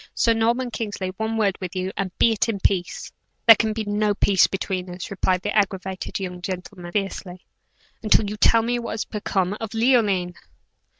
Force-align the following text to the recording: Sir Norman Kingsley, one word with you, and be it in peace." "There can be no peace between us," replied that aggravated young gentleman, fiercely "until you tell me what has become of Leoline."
Sir 0.15 0.33
Norman 0.33 0.71
Kingsley, 0.71 1.09
one 1.17 1.37
word 1.37 1.55
with 1.61 1.75
you, 1.75 1.91
and 1.95 2.09
be 2.17 2.31
it 2.31 2.49
in 2.49 2.59
peace." 2.59 3.11
"There 3.45 3.55
can 3.55 3.71
be 3.71 3.83
no 3.85 4.15
peace 4.15 4.47
between 4.47 4.89
us," 4.89 5.11
replied 5.11 5.43
that 5.43 5.55
aggravated 5.55 6.19
young 6.19 6.41
gentleman, 6.41 6.91
fiercely 6.91 7.45
"until 8.01 8.27
you 8.27 8.35
tell 8.35 8.63
me 8.63 8.79
what 8.79 8.91
has 8.93 9.05
become 9.05 9.55
of 9.61 9.75
Leoline." 9.75 10.33